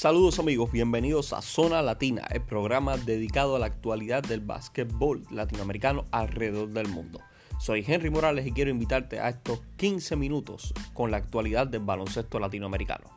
[0.00, 6.06] Saludos amigos, bienvenidos a Zona Latina, el programa dedicado a la actualidad del básquetbol latinoamericano
[6.10, 7.20] alrededor del mundo.
[7.58, 12.38] Soy Henry Morales y quiero invitarte a estos 15 minutos con la actualidad del baloncesto
[12.40, 13.10] latinoamericano.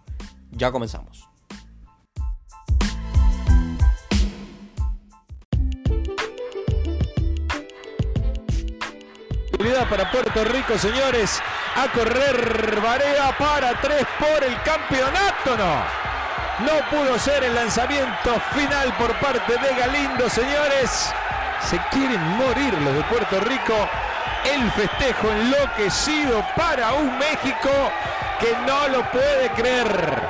[0.52, 1.30] Ya comenzamos.
[9.90, 11.40] para Puerto Rico, señores.
[11.78, 16.03] A correr Varea para tres por el campeonato, no.
[16.60, 21.12] No pudo ser el lanzamiento final por parte de Galindo, señores.
[21.62, 23.74] Se quieren morir los de Puerto Rico.
[24.46, 27.72] El festejo enloquecido para un México
[28.40, 30.22] que no lo puede creer.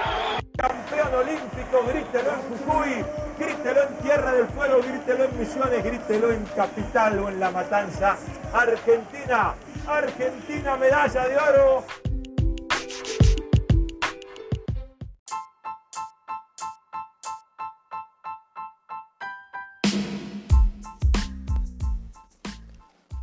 [0.58, 3.06] Campeón olímpico, grítelo en Jujuy,
[3.38, 8.16] grítelo en Tierra del Fuego, grítelo en Misiones, grítelo en Capital o en La Matanza.
[8.54, 9.56] Argentina,
[9.86, 11.86] Argentina, medalla de oro.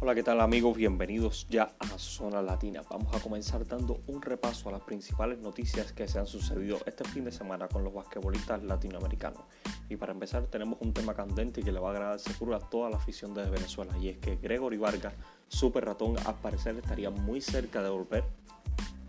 [0.02, 0.78] Hola, ¿qué tal amigos?
[0.78, 2.80] Bienvenidos ya a Zona Latina.
[2.88, 7.04] Vamos a comenzar dando un repaso a las principales noticias que se han sucedido este
[7.04, 9.42] fin de semana con los basquetbolistas latinoamericanos.
[9.90, 12.88] Y para empezar tenemos un tema candente que le va a agradar seguro a toda
[12.88, 15.12] la afición de Venezuela y es que Gregory Vargas,
[15.48, 18.24] super ratón, al parecer estaría muy cerca de volver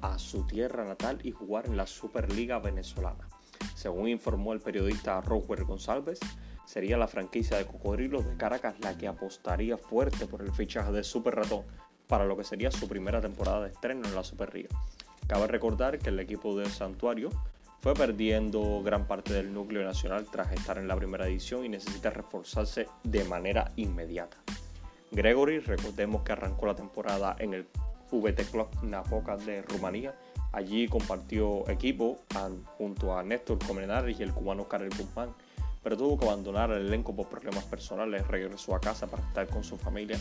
[0.01, 3.29] a su tierra natal y jugar en la Superliga venezolana.
[3.75, 6.19] Según informó el periodista Roger González,
[6.65, 11.03] sería la franquicia de Cocodrilos de Caracas la que apostaría fuerte por el fichaje de
[11.03, 11.63] Super Ratón
[12.07, 14.69] para lo que sería su primera temporada de estreno en la Superliga.
[15.27, 17.29] Cabe recordar que el equipo de Santuario
[17.79, 22.09] fue perdiendo gran parte del núcleo nacional tras estar en la primera edición y necesita
[22.09, 24.37] reforzarse de manera inmediata.
[25.11, 27.67] Gregory, recordemos que arrancó la temporada en el
[28.11, 30.13] VT Club Napoca de Rumanía.
[30.51, 32.19] Allí compartió equipo
[32.77, 35.33] junto a Néstor Comenares y el cubano Karel Guzmán
[35.83, 39.63] pero tuvo que abandonar el elenco por problemas personales, regresó a casa para estar con
[39.63, 40.19] su familia.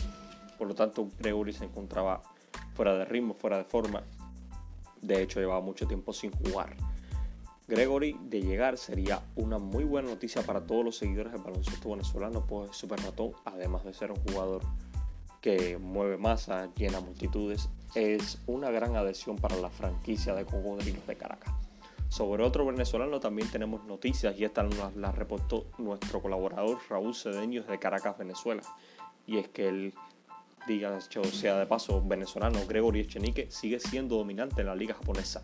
[0.57, 2.21] Por lo tanto, Gregory se encontraba
[2.73, 4.03] fuera de ritmo, fuera de forma.
[5.01, 6.75] De hecho, llevaba mucho tiempo sin jugar.
[7.67, 12.45] Gregory de llegar sería una muy buena noticia para todos los seguidores del baloncesto venezolano,
[12.45, 14.61] pues Super Ratón, además de ser un jugador
[15.39, 21.15] que mueve masa, llena multitudes, es una gran adhesión para la franquicia de Cocodrilos de
[21.15, 21.60] Caracas.
[22.11, 27.63] Sobre otro venezolano también tenemos noticias y esta las la reportó nuestro colaborador Raúl Cedeño
[27.63, 28.61] de Caracas, Venezuela.
[29.25, 29.93] Y es que el,
[30.67, 35.41] diga sea de paso, venezolano Gregory Echenique sigue siendo dominante en la liga japonesa.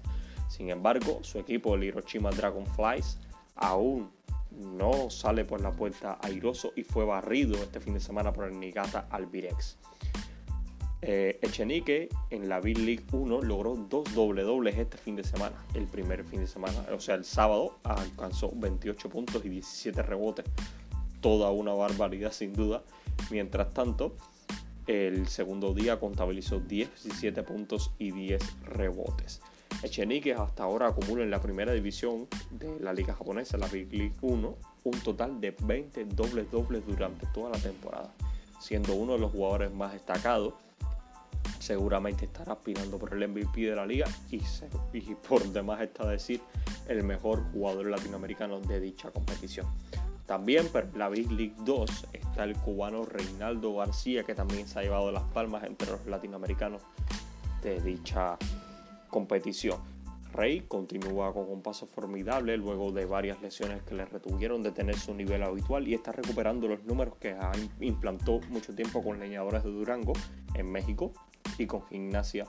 [0.50, 3.18] Sin embargo, su equipo, el Hiroshima Dragonflies,
[3.56, 4.12] aún
[4.52, 8.60] no sale por la puerta airoso y fue barrido este fin de semana por el
[8.60, 9.78] Nigata Albirex.
[11.04, 15.56] Eh, Echenique en la Big League 1 logró dos doble dobles este fin de semana.
[15.76, 20.46] El primer fin de semana, o sea, el sábado, alcanzó 28 puntos y 17 rebotes.
[21.22, 22.84] Toda una barbaridad sin duda.
[23.30, 24.16] Mientras tanto,
[24.88, 29.42] el segundo día contabilizó 17 puntos y 10 rebotes.
[29.84, 34.16] Echenique hasta ahora acumula en la primera división de la liga japonesa, la Big League
[34.22, 34.56] 1,
[34.86, 38.12] un total de 20 dobles dobles durante toda la temporada,
[38.60, 40.56] siendo uno de los jugadores más destacados
[41.68, 44.40] seguramente estará aspirando por el MVP de la liga y,
[45.28, 46.40] por demás está decir
[46.88, 49.68] el mejor jugador latinoamericano de dicha competición.
[50.26, 54.84] También en la Big League 2 está el cubano Reinaldo García que también se ha
[54.84, 56.82] llevado las palmas entre los latinoamericanos
[57.62, 58.38] de dicha
[59.10, 59.78] competición.
[60.32, 64.98] Rey continúa con un paso formidable luego de varias lesiones que le retuvieron de tener
[64.98, 67.36] su nivel habitual y está recuperando los números que
[67.82, 70.14] implantó mucho tiempo con leñadores de Durango
[70.54, 71.12] en México
[71.58, 72.46] y con gimnasia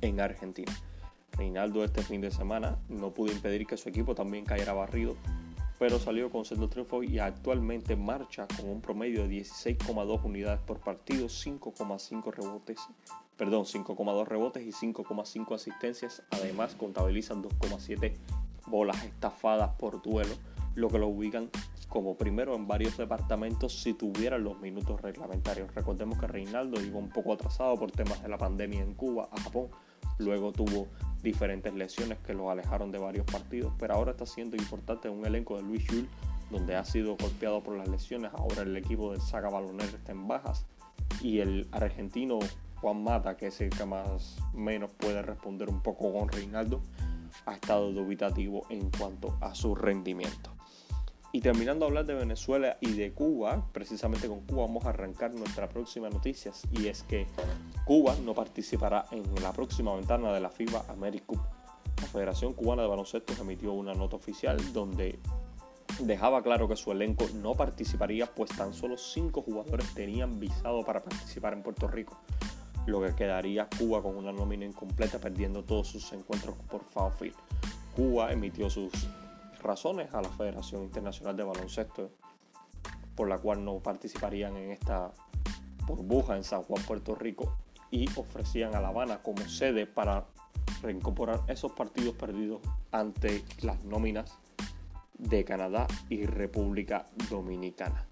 [0.00, 0.72] en Argentina.
[1.32, 5.16] Reinaldo este fin de semana no pudo impedir que su equipo también cayera barrido,
[5.78, 10.80] pero salió con centro triunfo y actualmente marcha con un promedio de 16,2 unidades por
[10.80, 12.80] partido, 5,5 rebotes,
[13.36, 16.22] perdón, 5,2 rebotes y 5,5 asistencias.
[16.30, 18.14] Además contabilizan 2,7
[18.66, 20.34] bolas estafadas por duelo,
[20.74, 21.48] lo que lo ubican
[21.88, 25.74] como primero en varios departamentos si tuvieran los minutos reglamentarios.
[25.74, 29.40] Recordemos que Reinaldo iba un poco atrasado por temas de la pandemia en Cuba, a
[29.40, 29.68] Japón.
[30.18, 30.88] Luego tuvo
[31.22, 35.56] diferentes lesiones que lo alejaron de varios partidos, pero ahora está siendo importante un elenco
[35.56, 36.10] de Luis Jules,
[36.50, 38.32] donde ha sido golpeado por las lesiones.
[38.34, 40.66] Ahora el equipo del Saga Baloner está en bajas
[41.22, 42.38] y el argentino
[42.80, 46.80] Juan Mata, que es el que más menos puede responder un poco con Reinaldo,
[47.46, 50.57] ha estado dubitativo en cuanto a su rendimiento.
[51.30, 55.34] Y terminando de hablar de Venezuela y de Cuba, precisamente con Cuba vamos a arrancar
[55.34, 57.26] nuestra próxima noticia y es que
[57.84, 61.38] Cuba no participará en la próxima ventana de la FIBA AmeriCup.
[62.08, 65.18] Federación Cubana de Baloncesto emitió una nota oficial donde
[66.00, 71.02] dejaba claro que su elenco no participaría, pues tan solo cinco jugadores tenían visado para
[71.02, 72.18] participar en Puerto Rico,
[72.86, 77.34] lo que quedaría Cuba con una nómina incompleta, perdiendo todos sus encuentros por foul.
[77.94, 78.92] Cuba emitió sus
[79.62, 82.10] razones a la Federación Internacional de Baloncesto,
[83.14, 85.12] por la cual no participarían en esta
[85.86, 87.56] burbuja en San Juan, Puerto Rico,
[87.90, 90.26] y ofrecían a La Habana como sede para
[90.82, 92.60] reincorporar esos partidos perdidos
[92.92, 94.38] ante las nóminas
[95.18, 98.06] de Canadá y República Dominicana.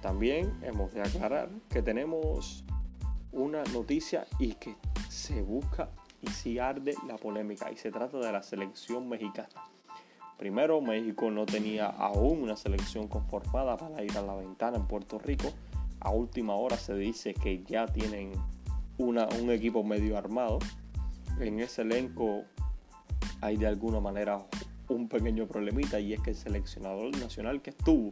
[0.00, 2.64] También hemos de aclarar que tenemos
[3.30, 4.76] una noticia y que
[5.08, 5.90] se busca
[6.20, 9.48] y si arde la polémica y se trata de la selección mexicana.
[10.42, 15.20] Primero, México no tenía aún una selección conformada para ir a la ventana en Puerto
[15.20, 15.52] Rico.
[16.00, 18.32] A última hora se dice que ya tienen
[18.98, 20.58] un equipo medio armado.
[21.38, 22.42] En ese elenco
[23.40, 24.44] hay de alguna manera
[24.88, 28.10] un pequeño problemita y es que el seleccionador nacional que estuvo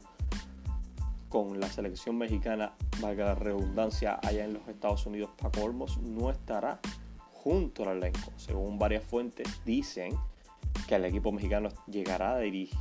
[1.29, 6.31] con la selección mexicana, valga la redundancia, allá en los Estados Unidos, Paco Olmos, no
[6.31, 6.79] estará
[7.33, 8.31] junto al elenco.
[8.37, 10.17] Según varias fuentes dicen
[10.89, 12.79] que el equipo mexicano llegará a dirigir,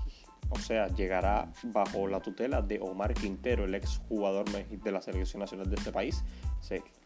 [0.49, 5.41] o sea, llegará bajo la tutela de Omar Quintero, el ex jugador de la selección
[5.41, 6.23] nacional de este país.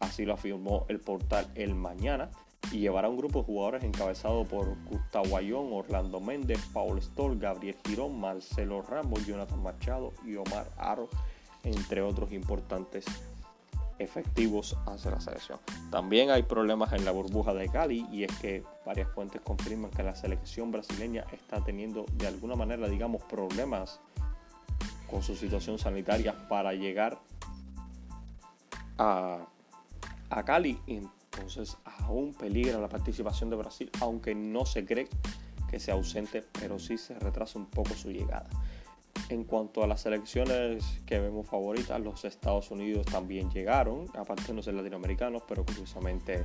[0.00, 2.30] Así lo afirmó el portal El Mañana
[2.72, 7.76] y llevará un grupo de jugadores encabezado por Gustavo Ayón, Orlando Méndez, Paul Stoll, Gabriel
[7.86, 11.08] Girón, Marcelo Ramos, Jonathan Machado y Omar Aro,
[11.62, 13.04] entre otros importantes
[13.98, 15.58] efectivos hacia la selección.
[15.90, 20.02] También hay problemas en la burbuja de Cali y es que varias fuentes confirman que
[20.02, 24.00] la selección brasileña está teniendo de alguna manera, digamos, problemas
[25.08, 27.18] con su situación sanitaria para llegar
[28.98, 29.46] a,
[30.30, 30.80] a Cali
[31.34, 35.08] entonces aún peligra la participación de Brasil, aunque no se cree
[35.68, 38.48] que sea ausente, pero sí se retrasa un poco su llegada.
[39.30, 44.54] En cuanto a las selecciones que vemos favoritas, los Estados Unidos también llegaron, aparte de
[44.54, 46.44] no ser latinoamericanos, pero curiosamente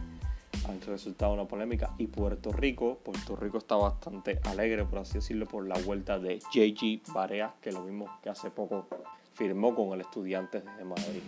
[0.67, 1.93] han resultado una polémica.
[1.97, 6.39] Y Puerto Rico, Puerto Rico está bastante alegre, por así decirlo, por la vuelta de
[6.53, 8.87] JG Barea, que lo vimos que hace poco
[9.33, 11.21] firmó con el Estudiantes de Madrid.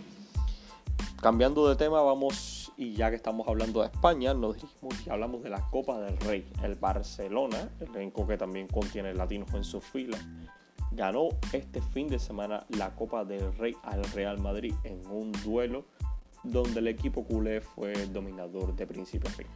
[1.22, 5.44] Cambiando de tema, vamos, y ya que estamos hablando de España, nos dirigimos y hablamos
[5.44, 6.48] de la Copa del Rey.
[6.64, 10.18] El Barcelona, el elenco que también contiene latinos en su fila,
[10.92, 15.86] ganó este fin de semana la Copa del Rey al Real Madrid en un duelo
[16.44, 19.48] donde el equipo culé fue dominador de principio a fin.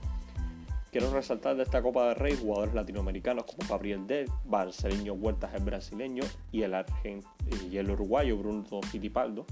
[0.92, 5.64] Quiero resaltar de esta Copa del Rey jugadores latinoamericanos como Gabriel Del, Barcelino Huertas el
[5.64, 6.24] brasileño
[6.54, 6.74] y el,
[7.70, 9.46] y el uruguayo Bruno Fittipaldo,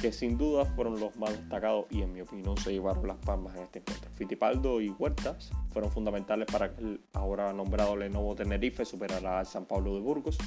[0.00, 3.56] que sin duda fueron los más destacados y en mi opinión se llevaron las palmas
[3.56, 4.08] en este encuentro.
[4.14, 9.64] Fittipaldo y Huertas fueron fundamentales para que el ahora nombrado Lenovo Tenerife superara al San
[9.64, 10.38] Pablo de Burgos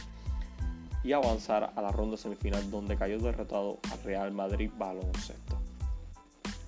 [1.04, 5.60] y avanzar a la ronda semifinal donde cayó derrotado al Real Madrid Baloncesto.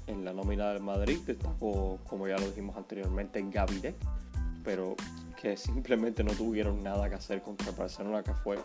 [0.07, 3.95] En la nómina del Madrid destacó, como ya lo dijimos anteriormente, Gavidec,
[4.63, 4.95] pero
[5.41, 8.57] que simplemente no tuvieron nada que hacer contra el Barcelona que fue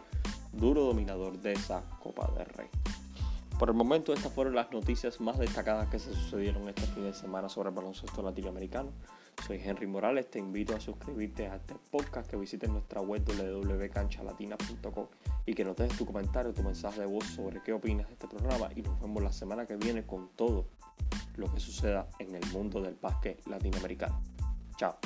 [0.53, 2.69] duro dominador de esa Copa del Rey.
[3.59, 7.13] Por el momento estas fueron las noticias más destacadas que se sucedieron este fin de
[7.13, 8.93] semana sobre el baloncesto latinoamericano.
[9.45, 15.07] Soy Henry Morales, te invito a suscribirte a este podcast, que visites nuestra web www.canchalatina.com
[15.45, 18.29] y que nos dejes tu comentario, tu mensaje de voz sobre qué opinas de este
[18.29, 20.69] programa y nos vemos la semana que viene con todo
[21.37, 24.23] lo que suceda en el mundo del básquet latinoamericano.
[24.77, 24.99] Chao.